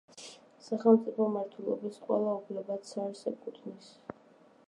სახელმწიფო 0.67 1.27
მმართველობის 1.33 2.01
ყველა 2.07 2.33
უფლება 2.39 2.77
ცარს 2.87 3.23
ეკუთვნის. 3.35 3.93